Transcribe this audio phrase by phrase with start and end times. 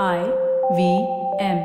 [0.00, 0.20] I
[0.76, 0.82] V
[1.38, 1.58] M.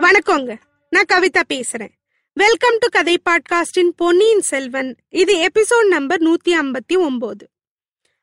[0.00, 0.56] வணக்கங்க.
[0.90, 1.92] நான் கவிதா பேசுறேன்.
[2.32, 7.48] வெல்கம் டு கதை பாட்காஸ்டின் பொன்னியின் செல்வன் இது எபிசோட் நம்பர் நூத்தி ஐம்பத்தி ஒன்பது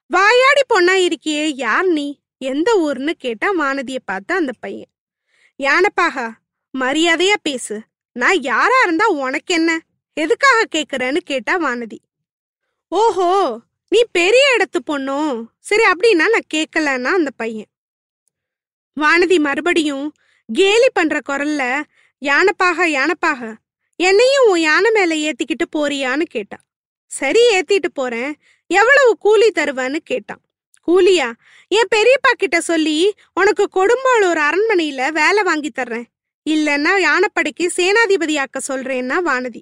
[0.08, 2.22] வாயாடி பொண்ணா இருக்கியே யார் நீ?
[2.38, 4.92] எந்த ஊர்னு கேட்டா வானதிய பார்த்த அந்த பையன்.
[5.60, 6.30] யானப்பாகா
[6.80, 7.90] மரியாதையா பேசு.
[8.16, 9.72] நான் யாரா இருந்தா உனக்கு என்ன?
[10.18, 12.00] எதுக்காக கேக்குறேன்னு கேட்டா வானதி.
[12.92, 13.28] ஓஹோ
[13.92, 17.70] நீ பெரிய இடத்து பொண்ணும் சரி அப்படின்னா நான் கேட்கலன்னா அந்த பையன்.
[18.98, 20.08] வானதி மறுபடியும்
[20.50, 21.64] கேலி பண்ற குரல்ல
[22.22, 23.42] யானைப்பாக யானைப்பாக
[24.00, 26.64] என்னையும் உன் யானை மேல ஏத்திக்கிட்டு போறியான்னு கேட்டான்
[27.12, 28.32] சரி ஏத்திட்டு போறேன்.
[28.68, 30.42] எவ்வளவு கூலி தருவான்னு கேட்டான்
[30.88, 31.28] கூலியா?
[31.72, 32.98] என் பெரியப்பா கிட்ட சொல்லி
[33.34, 36.08] உனக்கு கொடும்பாளூர் அரண்மனையில வேலை வாங்கி தர்றேன்.
[36.50, 39.62] இல்லைன்னா யானைப்படைக்கு சேனாதிபதியாக்க சொல்றேன்னா வானதி.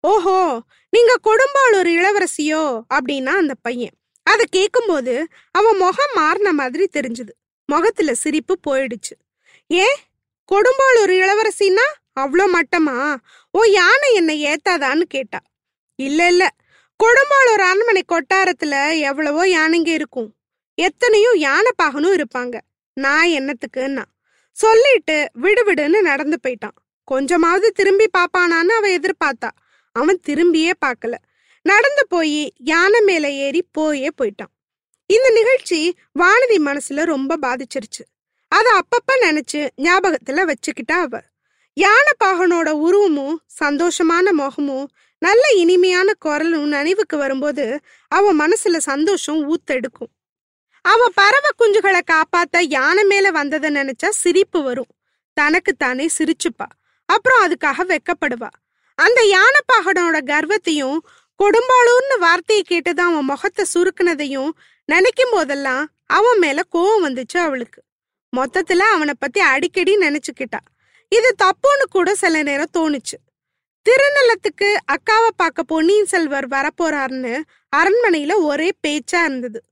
[0.00, 0.60] ஓஹோ
[0.90, 2.80] நீங்க கொடும்பாளூர் இளவரசியோ?
[2.94, 3.94] அப்படின்னா அந்த பையன்.
[4.22, 7.32] அதை கேட்கும்போது அவன் முகம் மாறின மாதிரி தெரிஞ்சுது.
[7.66, 9.14] முகத்துல சிரிப்பு போயிடுச்சு.
[9.72, 9.86] ஏ
[10.52, 11.86] கொடும்பாளூர் இளவரசின்னா
[12.20, 13.16] அவ்வளோ மட்டமா?
[13.50, 15.38] ஓ யானை என்னை ஏத்தாதான்னு கேட்டா.
[15.94, 16.50] இல்ல இல்ல.
[17.04, 20.34] கொடும்பாளூர் அரண்மனை கொட்டாரத்துல எவ்வளவோ யானைங்க இருக்கும்.
[20.74, 22.60] எத்தனையோ யானை பாகனும் இருப்பாங்க.
[22.94, 24.04] நான் என்னத்துக்குன்னா.
[24.54, 26.76] சொல்லிட்டு விடுவிடுன்னு நடந்து போயிட்டான்.
[27.04, 29.50] கொஞ்சமாவது திரும்பி பாப்பானான்னு அவ எதிர்பார்த்தா.
[29.96, 31.14] அவன் திரும்பியே பார்க்கல.
[31.62, 34.52] நடந்து போய் யானை மேல ஏறி போயே போயிட்டான்.
[35.06, 35.78] இந்த நிகழ்ச்சி
[36.18, 38.02] வானதி மனசுல ரொம்ப பாதிச்சிருச்சு.
[38.48, 41.22] அத அப்பப்ப நினைச்சு ஞாபகத்துல வச்சுக்கிட்டா அவ.
[41.76, 44.86] யானை பாகனோட உருவமும் சந்தோஷமான முகமும்
[45.18, 50.12] நல்ல இனிமையான குரலும் நினைவுக்கு வரும்போது அவன் மனசுல சந்தோஷம் ஊத்தெடுக்கும்.
[50.84, 54.92] அவ பறவை குஞ்சுகளை காப்பாத்த யானை மேல வந்ததை நினைச்சா சிரிப்பு வரும்.
[55.32, 56.66] தனக்கு தானே சிரிச்சுப்பா.
[57.06, 58.50] அப்புறம் அதுக்காக வெக்கப்படுவா.
[58.94, 60.98] அந்த யானை பாகனோட கர்வத்தையும்
[61.38, 64.50] கொடும்பாளூர்னு வார்த்தையை கேட்டுதான் அவன் முகத்தை சுருக்குனதையும்
[64.84, 67.82] நினைக்கும் போதெல்லாம் அவன் மேல கோவம் வந்துச்சு அவளுக்கு.
[68.36, 70.62] மொத்தத்துல அவனை பத்தி அடிக்கடி நினைச்சுக்கிட்டா.
[71.08, 73.18] இது தப்புன்னு கூட சில நேரம் தோணுச்சு.
[73.88, 77.42] திருநலத்துக்கு அக்காவை பார்க்க பொன்னியின் செல்வர் வரப்போறாருன்னு
[77.76, 79.62] அரண்மனையில ஒரே பேச்சா இருந்தது.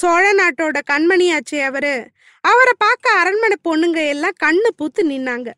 [0.00, 2.08] சோழ நாட்டோட கண்மணியாச்சே அவரு.
[2.40, 5.50] அவரை பார்க்க அரண்மனை பொண்ணுங்க எல்லாம் கண்ணு பூத்து நின்னாங்க.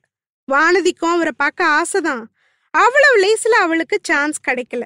[0.52, 2.22] வானதிக்கும் அவரை பார்க்க ஆசைதான்.
[2.70, 4.82] அவ்வளவு லேசில் அவளுக்கு சான்ஸ் கிடைக்கல.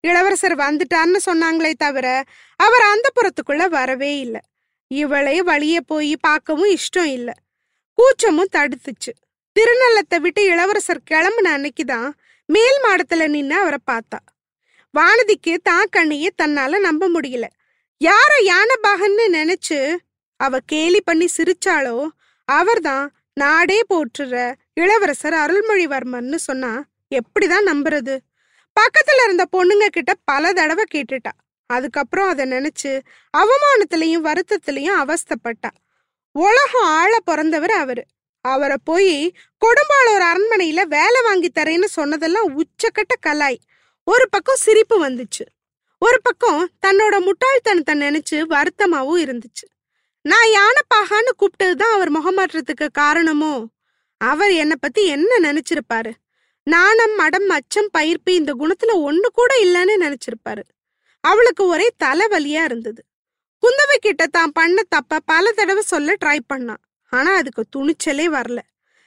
[0.00, 2.24] இளவரசர் வந்துட்டார்னு சொன்னாங்களே தவிர
[2.56, 4.40] அவர் அந்த புறத்துக்குள்ள வரவே இல்லை.
[4.86, 7.34] இவளே வழியே போய் பார்க்கவும் இஷ்டம் இல்லை.
[7.94, 9.12] கூச்சமும் தடுத்துச்சு.
[9.56, 12.10] திருநள்ளத்தை விட்டு இளவரசர் கிளம்புன அன்னைக்குதான்
[12.46, 14.20] மேல் மாடத்துல நின்று அவரை பார்த்தா.
[14.94, 17.44] வானதிக்கு தான் கண்ணையே தன்னால நம்ப முடியல.
[18.04, 19.96] யார யானபாகன்னு நினைச்சு
[20.36, 22.08] அவ கேலி பண்ணி சிரிச்சாளோ
[22.44, 28.18] அவர்தான் நாடே போற்றுற இளவரசர் அருள்மொழிவர்மன்னு சொன்னா எப்படிதான் நம்புறது?
[28.80, 31.30] பக்கத்துல இருந்த பொண்ணுங்க கிட்ட பல தடவை கேட்டுட்டா.
[31.66, 33.00] அதுக்கப்புறம் அதை நினைச்சு
[33.38, 35.70] அவமானத்திலையும் வருத்தத்திலையும் அவஸ்தப்பட்டா.
[36.32, 38.04] உலகம் ஆழ பிறந்தவர் அவரு.
[38.40, 39.32] அவரை போய்
[39.66, 43.58] கொடும்பாளூர் அரண்மனையில வேலை வாங்கி தரேன்னு சொன்னதெல்லாம் உச்சக்கட்ட கலாய்.
[44.04, 45.44] ஒரு பக்கம் சிரிப்பு வந்துச்சு.
[45.98, 49.66] ஒரு பக்கம் தன்னோட முட்டாள்தனத்தை நினைச்சு வருத்தமாவும் இருந்துச்சு.
[50.22, 53.66] நான் யானைப்பாகான்னு கூப்பிட்டதுதான் அவர் முகமாற்றத்துக்கு காரணமோ?
[54.16, 56.12] அவர் என்னை பத்தி என்ன நினைச்சிருப்பாரு?
[56.62, 60.62] நாணம் மடம் அச்சம் பயிர்ப்பு இந்த குணத்துல ஒண்ணு கூட இல்லைன்னு நினைச்சிருப்பாரு.
[61.20, 63.04] அவளுக்கு ஒரே தலைவலியா இருந்தது.
[63.62, 68.58] குந்தவை கிட்ட தான் பண்ண தப்ப பல தடவை சொல்ல ட்ரை பண்ணான் ஆனா அதுக்கு துணிச்சலே வரல.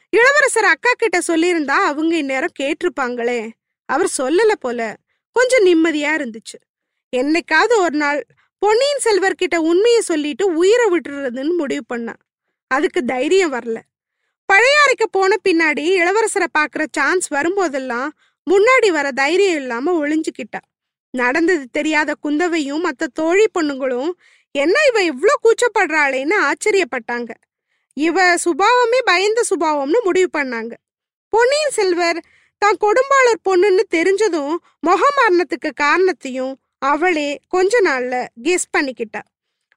[0.10, 3.50] இளவரசர் அக்கா கிட்ட சொல்லியிருந்தா அவங்க இந்நேரம் கேட்டிருப்பாங்களே.
[3.86, 4.98] அவர் சொல்லல போல.
[5.32, 6.58] கொஞ்சம் நிம்மதியா இருந்துச்சு.
[7.14, 8.20] என்னைக்காவது ஒரு நாள்
[8.62, 12.22] பொன்னியின் செல்வர் கிட்ட உண்மையை சொல்லிட்டு உயிரை விட்டுறதுன்னு முடிவு பண்ணான்
[12.68, 13.78] அதுக்கு தைரியம் வரல.
[14.50, 18.10] பழையாறைக்கு போன பின்னாடி இளவரசரை பாக்குற சான்ஸ் வரும்போதெல்லாம்
[18.48, 20.62] முன்னாடி வர தைரியம் இல்லாம ஒளிஞ்சுக்கிட்டா.
[21.14, 24.12] நடந்தது தெரியாத குந்தவையும் மத்த தோழி பொண்ணுங்களும்
[24.52, 27.32] என்ன இவ இவ்வளோ கூச்சப்படுறாளேன்னு ஆச்சரியப்பட்டாங்க.
[27.94, 30.74] இவ சுபாவமே பயந்த சுபாவம்னு முடிவு பண்ணாங்க.
[31.34, 32.20] பொன்னியின் செல்வர்
[32.58, 34.56] தான் கொடும்பாளூர் பொண்ணுன்னு தெரிஞ்சதும்
[34.88, 39.22] முகமரணத்துக்கு காரணத்தையும் அவளே கொஞ்ச நாள்ல கெஸ் பண்ணிக்கிட்டா.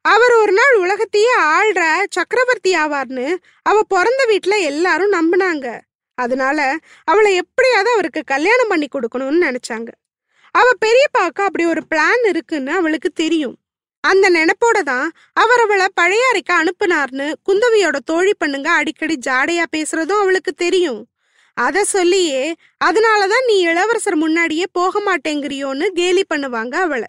[0.01, 5.81] அவர் ஒரு நாள் உலகத்தையே ஆள்ற சக்கரவர்த்தி ஆவார்னு அவ பிறந்த வீட்டுல எல்லாரும் நம்பினாங்க.
[6.15, 9.89] அதனால அவளை எப்படியாவது அவருக்கு கல்யாணம் பண்ணி கொடுக்கணும்னு நினைச்சாங்க.
[10.51, 13.57] அவ பெரியப்பாவுக்கு அப்படி ஒரு பிளான் இருக்குன்னு அவளுக்கு தெரியும்.
[14.01, 21.01] அந்த நினைப்போட தான் அவர் அவளை பழையாறைக்கு அனுப்புனார்னு குந்தவியோட தோழி பண்ணுங்க அடிக்கடி ஜாடையா பேசுறதும் அவளுக்கு தெரியும்.
[21.57, 22.43] அத சொல்லியே
[22.85, 27.09] அதனாலதான் நீ இளவரசர் முன்னாடியே போக மாட்டேங்கிறியோன்னு கேலி பண்ணுவாங்க அவளை.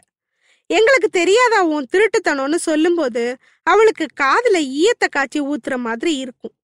[0.70, 3.24] எங்களுக்கு தெரியாதா உன் திருட்டுத்தனம்னு சொல்லும்போது
[3.68, 6.56] அவளுக்கு காதுல ஈயத்தை காய்ச்சி ஊத்துற மாதிரி இருக்கும்.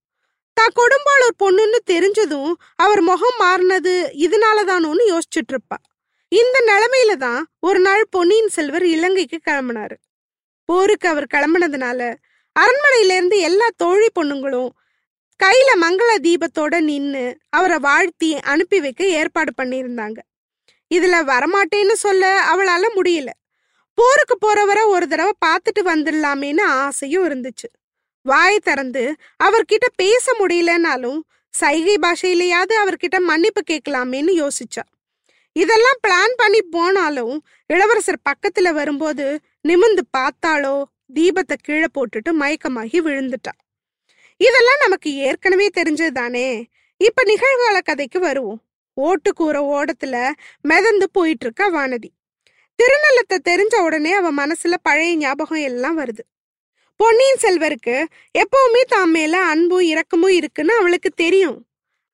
[0.58, 2.54] தான் கொடும்பாளூர் பொண்ணுன்னு தெரிஞ்சதும்
[2.84, 3.94] அவர் முகம் மாறினது
[4.26, 5.78] இதனாலதானோன்னு யோசிச்சுட்டு இருப்பா
[6.32, 9.96] இந்த நிலைமையில தான் ஒரு நாள் பொன்னியின் செல்வர் இலங்கைக்கு கிளம்பினாரு.
[10.70, 12.00] போருக்கு அவர் கிளம்பினதுனால
[12.56, 14.70] அரண்மனையிலேருந்து எல்லா தோழி பொண்ணுங்களும்
[15.44, 20.20] கையில மங்கள தீபத்தோட நின்னு அவரை வாழ்த்தி அனுப்பி வைக்க ஏற்பாடு பண்ணியிருந்தாங்க.
[20.92, 23.30] இதுல வரமாட்டேன்னு சொல்ல அவளால முடியல.
[23.94, 27.68] போருக்கு போறவரை ஒரு தடவை பார்த்துட்டு வந்துடலாமேன்னு ஆசையும் இருந்துச்சு.
[28.22, 31.20] வாய் திறந்து அவர்கிட்ட பேச முடியலனாலும்
[31.54, 34.84] சைகை பாஷையிலேயாவது அவர்கிட்ட மன்னிப்பு கேட்கலாமேன்னு யோசிச்சா.
[35.56, 40.76] இதெல்லாம் பிளான் பண்ணி போனாலும் இளவரசர் பக்கத்துல வரும்போது நிமிந்து பார்த்தாளோ
[41.14, 43.60] தீபத்தை கீழே போட்டுட்டு மயக்கமாகி விழுந்துட்டான்
[44.40, 46.48] இதெல்லாம் நமக்கு ஏற்கனவே தெரிஞ்சது தானே?
[46.98, 48.62] இப்ப நிகழ்கால கதைக்கு வருவோம்.
[49.02, 50.32] ஓட்டுக்கூற ஓடத்துல
[50.62, 52.10] மிதந்து போயிட்டு இருக்க வானதி.
[52.80, 56.24] திருநள்ளத்தை தெரிஞ்ச உடனே அவ மனசுல பழைய ஞாபகம் எல்லாம் வருது.
[56.96, 58.06] பொன்னியின் செல்வருக்கு
[58.40, 61.58] எப்பவுமே தான் மேல அன்பும் இரக்கமும் இருக்குன்னு அவளுக்கு தெரியும்.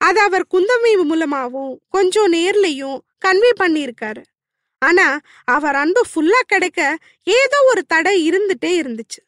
[0.02, 4.24] அது அவர் குந்தமை மூலமாவும் கொஞ்சம் நேர்லையும் கன்வே பண்ணியிருக்காரு.
[4.82, 9.22] ஆனா அவர் அன்பு ஃபுல்லா கிடைக்க ஏதோ ஒரு தடை இருந்துட்டே இருந்துச்சு.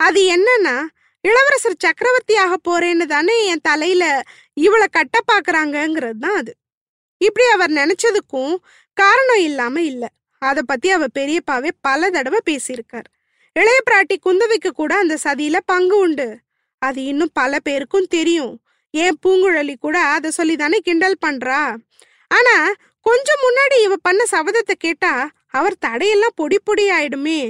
[0.00, 0.76] அது என்னன்னா
[1.24, 4.22] இளவரசர் சக்கரவர்த்தியாக போறேன்னு தானே என் தலையில
[4.52, 6.52] இவளை கட்ட பாக்குறாங்கிறது தான் அது.
[7.20, 8.54] இப்படி அவர் நினைச்சதுக்கும்
[8.92, 10.04] காரணம் இல்லாம இல்ல.
[10.42, 13.08] அத பத்தி அவ பெரியப்பாவே பல தடவை பேசியிருக்கார்.
[13.52, 16.28] இளைய பிராட்டி குந்தவைக்கு கூட அந்த சதியில பங்கு உண்டு.
[16.82, 18.54] அது இன்னும் பல பேருக்கும் தெரியும்.
[18.90, 21.76] ஏன் பூங்குழலி கூட அதை சொல்லி தானே கிண்டல் பண்றா?
[22.28, 22.54] ஆனா
[23.00, 25.12] கொஞ்சம் முன்னாடி இவ பண்ண சபதத்தை கேட்டா
[25.48, 27.40] அவர் தடையெல்லாம் பொடி பொடி ஆயிடுமே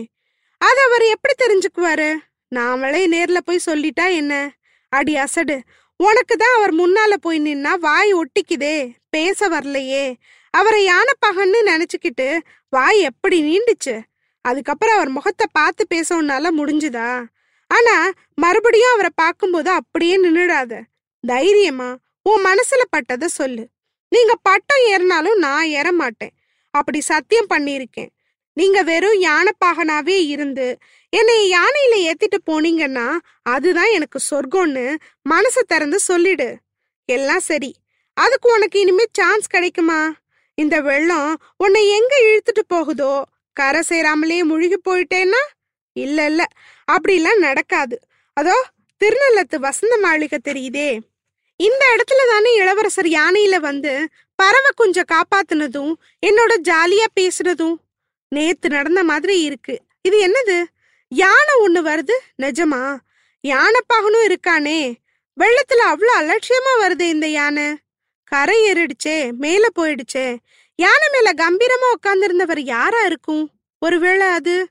[0.60, 2.10] அது அவர் எப்படி தெரிஞ்சுக்குவாரு?
[2.56, 4.50] நாமளே நேர்ல போய் சொல்லிட்டா என்ன?
[4.92, 5.56] அடி அசடு.
[5.96, 8.92] உனக்கு தான் அவர் முன்னால போய் நின்னா வாய் ஒட்டிக்குதே.
[9.10, 10.14] பேச வரலையே.
[10.50, 14.00] அவரை யானைப்பகன்னு நினைச்சுக்கிட்டு வாய் எப்படி நீண்டுச்சு?
[14.40, 17.24] அதுக்கப்புறம் அவர் முகத்தை பார்த்து பேசணுனால முடிஞ்சுதா?
[17.66, 17.96] ஆனா
[18.34, 20.80] மறுபடியும் அவரை பார்க்கும்போது அப்படியே நின்னுடாத.
[21.20, 23.64] தைரியமா உன் மனசுல பட்டதை சொல்லு.
[24.12, 26.34] நீங்க பட்டம் ஏறினாலும் நான் ஏற மாட்டேன்
[26.70, 28.10] அப்படி சத்தியம் பண்ணியிருக்கேன்.
[28.56, 30.66] நீங்க வெறும் யானைப்பாகனாவே இருந்து
[31.10, 34.96] என்னை யானையில ஏத்திட்டு போனீங்கன்னா அதுதான் எனக்கு சொர்க்கம்னு
[35.30, 36.58] மனசை திறந்து சொல்லிடு.
[37.04, 37.74] எல்லாம் சரி.
[38.14, 40.12] அதுக்கு உனக்கு இனிமே சான்ஸ் கிடைக்குமா?
[40.54, 43.24] இந்த வெள்ளம் உன்னை எங்க இழுத்துட்டு போகுதோ?
[43.52, 45.44] கரை சேராமலே முழுகி போயிட்டேன்னா?
[45.92, 46.44] இல்ல இல்ல.
[46.92, 48.00] அப்படிலாம் நடக்காது.
[48.32, 48.66] அதோ
[49.04, 50.98] திருநள்ளத்து வசந்த மாளிகை தெரியுதே.
[51.56, 55.92] இந்த இடத்துல தானே இளவரசர் யானையில வந்து பறவை குஞ்ச காப்பாத்துனதும்
[56.26, 57.74] என்னோட ஜாலியா பேசுனதும்.
[58.28, 59.80] நேத்து நடந்த மாதிரி இருக்கு.
[60.02, 60.77] இது என்னது?
[61.08, 62.12] யானை ஒண்ணு வருது?
[62.42, 62.96] நிஜமா?
[63.48, 64.94] யானைப்பாகனும் இருக்கானே.
[65.40, 67.76] வெள்ளத்துல அவ்வளவு அலட்சியமா வருது இந்த யானை.
[68.24, 70.36] கரை ஏறிடுச்சே மேல போயிடுச்சே.
[70.74, 73.50] யானை மேல கம்பீரமா உட்கார்ந்திருந்தவர் யாரா இருக்கும்?
[73.78, 74.68] ஒருவேளை அது?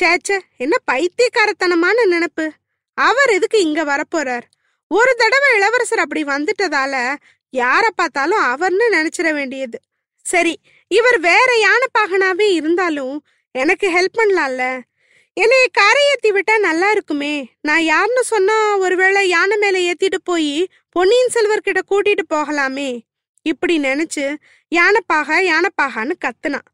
[0.00, 2.52] சேச்ச என்ன பைத்தியக்காரத்தனமான நினைப்பு.
[2.94, 4.42] அவர் எதுக்கு இங்க வரப்போறார்?
[4.88, 7.16] ஒரு தடவை இளவரசர் அப்படி வந்துட்டதால
[7.56, 9.80] யார பார்த்தாலும் அவர்னு நினைச்சிட வேண்டியது.
[10.22, 10.58] சரி
[10.88, 14.80] இவர் வேற யானை பாகனாவே இருந்தாலும் எனக்கு ஹெல்ப் பண்ணலாம்ல?
[15.36, 17.48] என்னைய காரை ஏத்தி விட்டா நல்லா இருக்குமே?
[17.60, 23.00] நான் யாருன்னு சொன்னா ஒருவேளை யானை மேல ஏத்திட்டு போய் பொன்னியின் செல்வர் கிட்ட கூட்டிட்டு போகலாமே?
[23.42, 24.36] இப்படி நினைச்சு
[24.72, 26.68] யானைப்பாக யானைப்பாகான்னு கத்துனான்.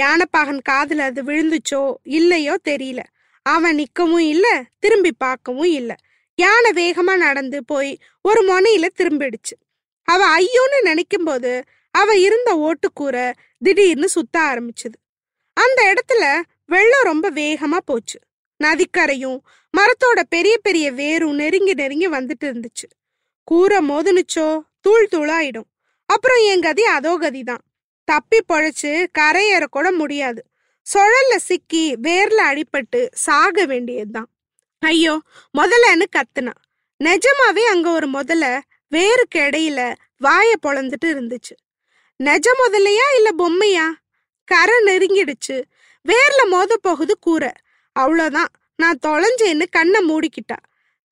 [0.00, 3.02] யானைப்பாகன் காதுல அது விழுந்துச்சோ இல்லையோ தெரியல.
[3.42, 4.46] அவன் நிக்கவும் இல்ல
[4.78, 5.94] திரும்பி பார்க்கவும் இல்ல.
[6.34, 9.56] யானை வேகமா நடந்து போய் ஒரு முனையில திரும்பிடுச்சு.
[10.08, 11.52] அவ ஐயோன்னு நினைக்கும் போது
[11.90, 14.98] அவ இருந்த ஓட்டுக்கூரை திடீர்னு சுத்த ஆரம்பிச்சது.
[15.58, 18.18] அந்த இடத்துல வெள்ளம் ரொம்ப வேகமா போச்சு.
[18.64, 19.38] நதிக்கரையும்
[19.78, 22.86] மரத்தோட பெரிய பெரிய வேரும் நெருங்கி நெருங்கி வந்துட்டு இருந்துச்சு.
[23.44, 25.68] கூரை மோதுனுச்சோ தூள் தூளாயிடும்.
[26.06, 27.64] அப்புறம் என் கதி அதோ கதிதான்.
[28.04, 30.44] தப்பி பொழைச்சு கரையேற கூட முடியாது.
[30.94, 34.28] சுழல்ல சிக்கி வேர்ல அடிபட்டு சாக வேண்டியதுதான்.
[34.78, 35.22] ஐயோ
[35.58, 36.52] முதலன்னு கத்துனா.
[37.04, 38.62] நிஜமாவே அங்க ஒரு முதல
[38.96, 41.54] வேருக்கு இடையில வாய பொழந்துட்டு இருந்துச்சு.
[42.24, 43.86] நெஜ முதலையா இல்ல பொம்மையா?
[44.48, 45.56] கரை நெருங்கிடுச்சு.
[46.08, 47.52] வேர்ல மோத போகுது கூரை.
[47.98, 48.52] அவ்வளோதான்.
[48.76, 50.58] நான் தொலைஞ்சேன்னு கண்ணை மூடிக்கிட்டா.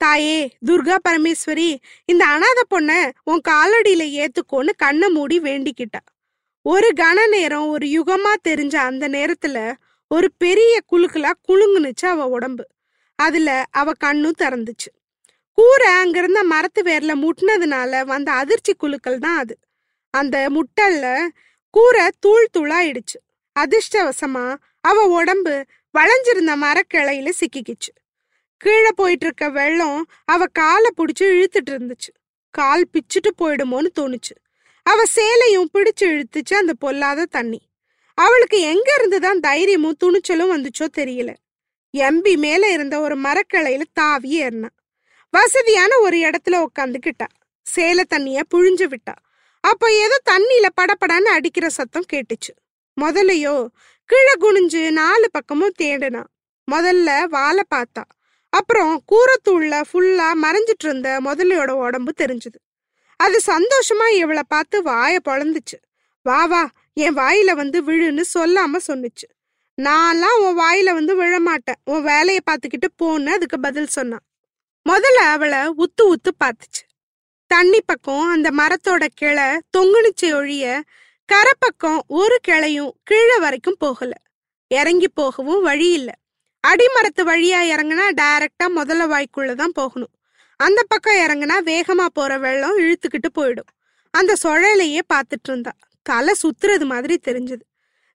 [0.01, 1.71] தாயே துர்கா பரமேஸ்வரி
[2.05, 6.03] இந்த அனாதை பொண்ணை உன் காலடியில ஏத்துக்கோன்னு கண்ணை மூடி வேண்டிக்கிட்டா.
[6.63, 9.59] ஒரு கன நேரம் ஒரு யுகமா தெரிஞ்ச அந்த நேரத்துல
[10.11, 12.65] ஒரு பெரிய குழுக்களா குலுங்குனுச்சு அவ உடம்பு.
[13.19, 14.91] அதுல அவ கண்ணும் திறந்துச்சு.
[15.59, 19.59] கூரை அங்கிருந்த மரத்து வேர்ல முட்டினதுனால வந்த அதிர்ச்சி குழுக்கள் தான் அது.
[20.11, 21.07] அந்த முட்டல்ல
[21.71, 23.19] கூரை தூள் தூளாயிடுச்சு.
[23.59, 25.65] அதிர்ஷ்டவசமா அவ உடம்பு
[25.99, 27.93] வளைஞ்சிருந்த மரக்கிளையில சிக்கிக்கிச்சு.
[28.57, 32.13] கீழே போயிட்டு இருக்க வெள்ளம் அவ காலை பிடிச்சு இழுத்துட்டு இருந்துச்சு.
[32.51, 34.35] கால் பிச்சுட்டு போயிடுமோன்னு தோணுச்சு.
[34.83, 37.61] அவ சேலையும் பிடிச்சு இழுத்துச்சு அந்த பொல்லாத தண்ணி.
[38.15, 41.35] அவளுக்கு எங்க இருந்துதான் தைரியமும் துணிச்சலும் வந்துச்சோ தெரியல.
[41.97, 44.77] எம்பி மேல இருந்த ஒரு மரக்கிளையில தாவி ஏறினான்
[45.31, 47.27] வசதியான ஒரு இடத்துல உக்காந்துக்கிட்டா.
[47.63, 49.15] சேலை தண்ணிய புழிஞ்சு விட்டா.
[49.61, 52.53] அப்ப ஏதோ தண்ணியில படப்படான்னு அடிக்கிற சத்தம் கேட்டுச்சு.
[53.01, 53.67] முதலையோ
[54.05, 56.25] கீழே குனிஞ்சு நாலு பக்கமும் தேடினா.
[56.73, 58.05] முதல்ல வாழை பார்த்தா.
[58.49, 62.61] அப்புறம் கூரத்தூள்ல ஃபுல்லா மறைஞ்சிட்டு இருந்த முதலையோட உடம்பு தெரிஞ்சுது.
[63.17, 65.79] அது சந்தோஷமா இவளை பார்த்து வாயை பொழந்துச்சு.
[66.23, 69.29] வா வா என் வாயில வந்து விழுன்னு சொல்லாம சொன்னுச்சு.
[69.83, 71.81] நான்லாம் உன் வாயில வந்து விழமாட்டேன்.
[71.85, 74.25] உன் வேலையை பார்த்துக்கிட்டு போன்னு அதுக்கு பதில் சொன்னான்.
[74.89, 76.83] முதல்ல அவளை உத்து உத்து பார்த்துச்சு.
[77.47, 80.83] தண்ணி பக்கம் அந்த மரத்தோட கிளை தொங்குனுச்சு ஒழிய
[81.33, 84.13] கரப்பக்கம் ஒரு கிளையும் கீழே வரைக்கும் போகல.
[84.69, 86.11] இறங்கி போகவும் வழி இல்ல.
[86.69, 90.13] அடிமரத்து வழியா இறங்குனா டைரக்டா முதல்ல வாய்க்குள்ள தான் போகணும்.
[90.57, 93.71] அந்த பக்கம் இறங்குனா வேகமா போற வெள்ளம் இழுத்துக்கிட்டு போயிடும்.
[94.11, 95.73] அந்த சுழலையே பார்த்துட்டு இருந்தா.
[96.03, 97.65] தலை சுத்துறது மாதிரி தெரிஞ்சது.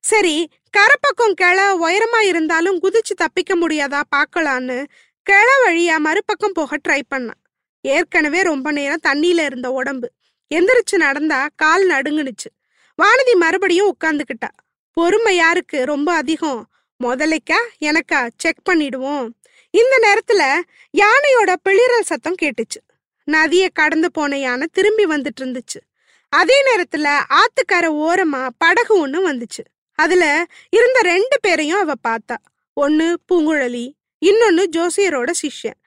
[0.04, 4.86] சரி கரப்பக்கம் கிளை உயரமா இருந்தாலும் குதிச்சு தப்பிக்க முடியாதா பார்க்கலான்னு
[5.22, 7.40] கிளை வழியா மறுபக்கம் போக ட்ரை பண்ணான்
[7.80, 10.12] ஏற்கனவே ரொம்ப நேரம் தண்ணியில இருந்த உடம்பு.
[10.54, 12.50] எந்திரிச்சு நடந்தா கால் நடுங்குனுச்சு.
[12.96, 14.48] வானதி மறுபடியும் உட்கார்ந்துக்கிட்டா
[14.92, 15.84] பொறுமை யாருக்கு?
[15.84, 16.68] ரொம்ப அதிகம்.
[17.04, 17.58] முதலைக்கா?
[17.80, 18.30] எனக்கா?
[18.36, 19.28] செக் பண்ணிடுவோம்.
[19.70, 20.60] இந்த நேரத்துல
[20.98, 22.80] யானையோட பிளிரல் சத்தம் கேட்டுச்சு.
[23.24, 25.80] நதியை கடந்து போன யானை திரும்பி வந்துட்டு இருந்துச்சு
[26.28, 29.64] அதே நேரத்துல ஆத்துக்கார ஓரமா படகு ஒண்ணு வந்துச்சு.
[29.92, 32.36] அதுல இருந்த ரெண்டு பேரையும் அவ பார்த்தா.
[32.72, 33.92] ஒன்னு பூங்குழலி
[34.26, 35.78] இன்னொன்னு ஜோசியரோட சிஷ்யன்.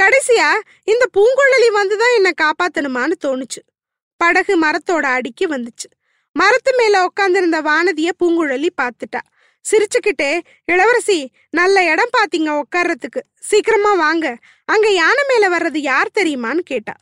[0.00, 0.52] கடைசியா
[0.84, 3.62] இந்த பூங்குழலி வந்துதான் என்ன காப்பாத்தணுமான்னு தோணுச்சு.
[4.16, 5.88] படகு மரத்தோட அடிக்கு வந்துச்சு.
[6.38, 9.20] மரத்து மேல உட்காந்துருந்த வானதிய பூங்குழலி பார்த்துட்டா.
[9.64, 14.36] சிரிச்சுக்கிட்டே இளவரசி நல்ல இடம் பாத்தீங்க உட்கார்றதுக்கு சீக்கிரமா வாங்க.
[14.64, 16.94] அங்க யானை மேல வர்றது யார் தெரியுமான்னு கேட்டா.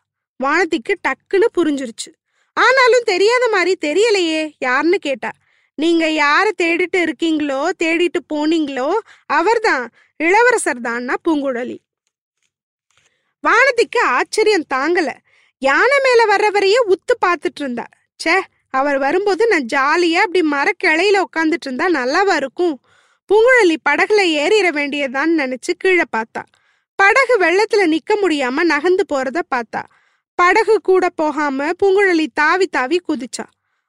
[0.45, 2.11] வானதிக்கு டக்குன்னு புரிஞ்சிருச்சு.
[2.57, 5.31] ஆனாலும் தெரியாத மாதிரி தெரியலையே யாருன்னு கேட்டா.
[5.75, 8.89] நீங்க யார தேடிட்டு இருக்கீங்களோ தேடிட்டு போனீங்களோ
[9.27, 9.85] அவர்தான்.
[10.17, 11.79] இளவரசர் தான்னா பூங்குழலி.
[13.45, 15.11] வானதிக்கு ஆச்சரியம் தாங்கல.
[15.59, 17.87] யானை மேல வர்றவரையே உத்து பார்த்துட்டு இருந்தா.
[18.21, 18.37] ச்சே
[18.75, 22.81] அவர் வரும்போது நான் ஜாலியா அப்படி மரக்கிளையில உட்காந்துட்டு இருந்தா நல்லாவா இருக்கும்?
[23.31, 26.43] பூங்குழலி படகுல ஏறிட வேண்டியதான்னு நினைச்சு கீழே பார்த்தா.
[26.99, 29.83] படகு வெள்ளத்துல நிக்க முடியாம நகர்ந்து போறத பார்த்தா.
[30.35, 33.45] படகு கூட போகாம பூங்குழலி தாவி தாவி குதிச்சா.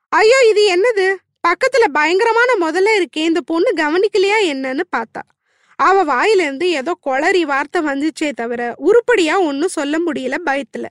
[0.10, 1.16] ஐயோ இது என்னது?
[1.48, 5.22] பக்கத்துல பயங்கரமான முதல்ல இருக்கே இந்த பொண்ணு கவனிக்கலையா என்னன்னு பார்த்தா.
[5.76, 10.86] அவ வாயிலிருந்து ஏதோ கொளறி வார்த்தை வந்துச்சே தவிர உருப்படியா ஒன்னும் சொல்ல முடியல பயத்துல.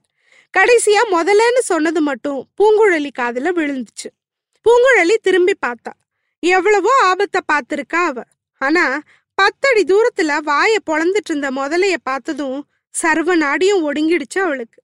[0.58, 4.08] கடைசியா முதல்லன்னு சொன்னது மட்டும் பூங்குழலி காதுல விழுந்துச்சு.
[4.64, 5.92] பூங்குழலி திரும்பி பார்த்தா.
[6.40, 8.22] எவ்வளவோ ஆபத்தை பார்த்திருக்கா அவ.
[8.58, 9.00] ஆனா
[9.34, 14.82] பத்தடி தூரத்துல வாய பொழந்துட்டு இருந்த முதலைய பார்த்ததும் சர்வ நாடியும் ஒடுங்கிடுச்சு அவளுக்கு.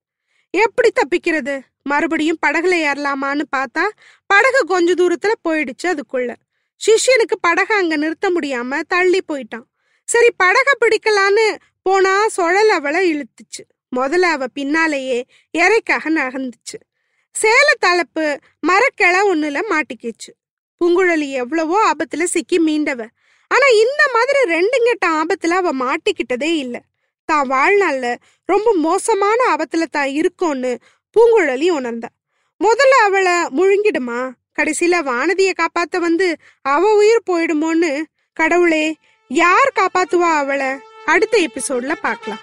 [0.50, 1.60] எப்படி தப்பிக்கிறது?
[1.82, 3.88] மறுபடியும் படகுல ஏறலாமான்னு பார்த்தா
[4.26, 6.34] படகு கொஞ்ச தூரத்துல போயிடுச்சு அதுக்குள்ள.
[6.80, 9.66] சிஷ்யனுக்கு படக அங்க நிறுத்த முடியாம தள்ளி போயிட்டான்.
[10.04, 13.62] சரி படக பிடிக்கலான்னு போனா சுழல் அவளை இழுத்துச்சு.
[13.96, 15.24] முதல்ல அவ பின்னாலேயே
[15.58, 16.78] இறைக்காக நகர்ந்துச்சு.
[17.34, 20.30] சேல தளப்பு மரக்கிளை ஒண்ணுல மாட்டிக்கிச்சு.
[20.80, 23.06] பூங்குழலி எவ்வளவோ ஆபத்துல சிக்கி மீண்டவ.
[23.50, 26.82] ஆனா இந்த மாதிரி ரெண்டுங்கட்ட ஆபத்துல அவ மாட்டிக்கிட்டதே இல்ல.
[27.24, 30.78] தான் வாழ்நாள்ல ரொம்ப மோசமான ஆபத்துல தான் இருக்கோன்னு
[31.16, 32.08] பூங்குழலி உணர்ந்தா.
[32.64, 34.30] முதல்ல அவளை முழுங்கிடுமா?
[34.58, 38.02] கடைசியில வானதியை காப்பாத்த வந்து அவ உயிர் போயிடுமோன்னு
[38.32, 38.94] கடவுளே
[39.28, 40.70] யார் காப்பாத்துவா அவளை?
[41.04, 42.42] அடுத்த எபிசோட்ல பார்க்கலாம்.